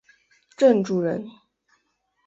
[0.57, 1.23] 郑注人。